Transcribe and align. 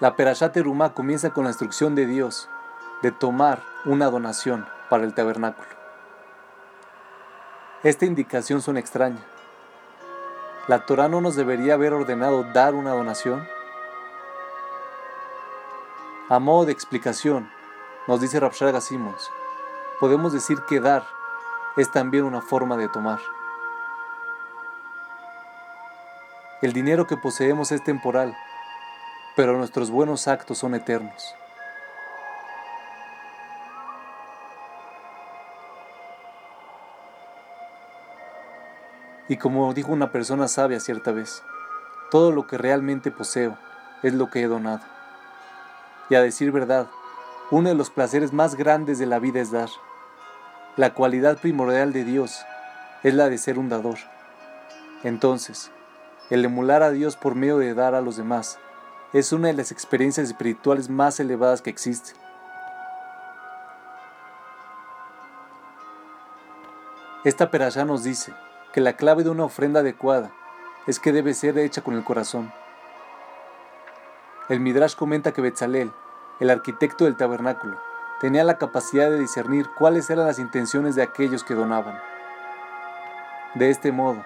La 0.00 0.14
Perashat 0.14 0.52
Terumá 0.52 0.94
comienza 0.94 1.30
con 1.30 1.42
la 1.42 1.50
instrucción 1.50 1.96
de 1.96 2.06
Dios 2.06 2.48
de 3.02 3.10
tomar 3.10 3.60
una 3.84 4.06
donación 4.06 4.64
para 4.88 5.02
el 5.02 5.12
tabernáculo. 5.12 5.68
Esta 7.82 8.06
indicación 8.06 8.62
suena 8.62 8.78
extraña. 8.78 9.18
¿La 10.68 10.86
Torah 10.86 11.08
no 11.08 11.20
nos 11.20 11.34
debería 11.34 11.74
haber 11.74 11.94
ordenado 11.94 12.44
dar 12.44 12.76
una 12.76 12.92
donación? 12.92 13.44
A 16.28 16.38
modo 16.38 16.66
de 16.66 16.72
explicación, 16.72 17.50
nos 18.06 18.20
dice 18.20 18.38
Rapshar 18.38 18.70
Gasimons, 18.70 19.32
podemos 19.98 20.32
decir 20.32 20.58
que 20.68 20.78
dar 20.78 21.04
es 21.76 21.90
también 21.90 22.22
una 22.22 22.40
forma 22.40 22.76
de 22.76 22.88
tomar. 22.88 23.18
El 26.62 26.72
dinero 26.72 27.08
que 27.08 27.16
poseemos 27.16 27.72
es 27.72 27.82
temporal, 27.82 28.36
pero 29.38 29.56
nuestros 29.56 29.92
buenos 29.92 30.26
actos 30.26 30.58
son 30.58 30.74
eternos. 30.74 31.36
Y 39.28 39.36
como 39.36 39.72
dijo 39.74 39.92
una 39.92 40.10
persona 40.10 40.48
sabia 40.48 40.80
cierta 40.80 41.12
vez, 41.12 41.44
todo 42.10 42.32
lo 42.32 42.48
que 42.48 42.58
realmente 42.58 43.12
poseo 43.12 43.56
es 44.02 44.12
lo 44.12 44.28
que 44.28 44.42
he 44.42 44.48
donado. 44.48 44.82
Y 46.10 46.16
a 46.16 46.20
decir 46.20 46.50
verdad, 46.50 46.88
uno 47.52 47.68
de 47.68 47.76
los 47.76 47.90
placeres 47.90 48.32
más 48.32 48.56
grandes 48.56 48.98
de 48.98 49.06
la 49.06 49.20
vida 49.20 49.38
es 49.38 49.52
dar. 49.52 49.68
La 50.76 50.94
cualidad 50.94 51.38
primordial 51.38 51.92
de 51.92 52.02
Dios 52.02 52.44
es 53.04 53.14
la 53.14 53.28
de 53.28 53.38
ser 53.38 53.60
un 53.60 53.68
dador. 53.68 53.98
Entonces, 55.04 55.70
el 56.28 56.44
emular 56.44 56.82
a 56.82 56.90
Dios 56.90 57.14
por 57.14 57.36
medio 57.36 57.58
de 57.58 57.74
dar 57.74 57.94
a 57.94 58.00
los 58.00 58.16
demás 58.16 58.58
es 59.12 59.32
una 59.32 59.48
de 59.48 59.54
las 59.54 59.72
experiencias 59.72 60.26
espirituales 60.26 60.90
más 60.90 61.18
elevadas 61.20 61.62
que 61.62 61.70
existen. 61.70 62.16
Esta 67.24 67.50
perashá 67.50 67.84
nos 67.84 68.04
dice, 68.04 68.32
que 68.72 68.80
la 68.80 68.94
clave 68.94 69.24
de 69.24 69.30
una 69.30 69.44
ofrenda 69.44 69.80
adecuada 69.80 70.30
es 70.86 70.98
que 70.98 71.12
debe 71.12 71.34
ser 71.34 71.58
hecha 71.58 71.82
con 71.82 71.94
el 71.94 72.04
corazón. 72.04 72.52
El 74.48 74.60
Midrash 74.60 74.94
comenta 74.94 75.32
que 75.32 75.42
Betzalel, 75.42 75.92
el 76.40 76.50
arquitecto 76.50 77.04
del 77.04 77.16
tabernáculo, 77.16 77.78
tenía 78.20 78.44
la 78.44 78.58
capacidad 78.58 79.10
de 79.10 79.18
discernir 79.18 79.68
cuáles 79.78 80.08
eran 80.10 80.26
las 80.26 80.38
intenciones 80.38 80.94
de 80.94 81.02
aquellos 81.02 81.44
que 81.44 81.54
donaban. 81.54 81.98
De 83.54 83.70
este 83.70 83.92
modo, 83.92 84.24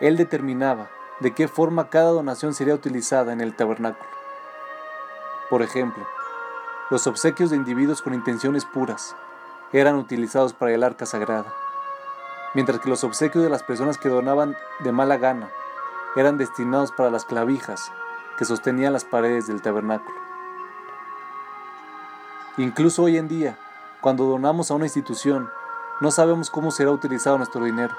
él 0.00 0.16
determinaba 0.16 0.88
de 1.20 1.34
qué 1.34 1.48
forma 1.48 1.90
cada 1.90 2.10
donación 2.10 2.54
sería 2.54 2.74
utilizada 2.74 3.32
en 3.32 3.40
el 3.40 3.54
tabernáculo. 3.54 4.17
Por 5.50 5.62
ejemplo, 5.62 6.06
los 6.90 7.06
obsequios 7.06 7.50
de 7.50 7.56
individuos 7.56 8.02
con 8.02 8.14
intenciones 8.14 8.64
puras 8.64 9.16
eran 9.72 9.96
utilizados 9.96 10.52
para 10.52 10.72
el 10.72 10.82
arca 10.82 11.06
sagrada 11.06 11.52
mientras 12.54 12.80
que 12.80 12.88
los 12.88 13.04
obsequios 13.04 13.44
de 13.44 13.50
las 13.50 13.62
personas 13.62 13.98
que 13.98 14.08
donaban 14.08 14.56
de 14.80 14.92
mala 14.92 15.16
gana 15.16 15.50
eran 16.16 16.38
destinados 16.38 16.92
para 16.92 17.10
las 17.10 17.24
clavijas 17.24 17.92
que 18.36 18.44
sostenían 18.44 18.92
las 18.92 19.04
paredes 19.04 19.46
del 19.46 19.62
tabernáculo. 19.62 20.16
Incluso 22.56 23.04
hoy 23.04 23.16
en 23.16 23.28
día, 23.28 23.58
cuando 24.00 24.24
donamos 24.24 24.70
a 24.70 24.74
una 24.74 24.86
institución, 24.86 25.48
no 26.00 26.10
sabemos 26.10 26.50
cómo 26.50 26.70
será 26.70 26.90
utilizado 26.90 27.36
nuestro 27.36 27.64
dinero. 27.64 27.94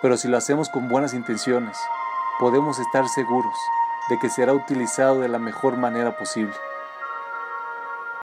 Pero 0.00 0.16
si 0.16 0.28
lo 0.28 0.36
hacemos 0.36 0.68
con 0.68 0.88
buenas 0.88 1.14
intenciones, 1.14 1.78
podemos 2.38 2.78
estar 2.78 3.08
seguros 3.08 3.54
de 4.08 4.18
que 4.18 4.28
será 4.28 4.52
utilizado 4.52 5.20
de 5.20 5.28
la 5.28 5.38
mejor 5.38 5.76
manera 5.76 6.16
posible. 6.16 6.54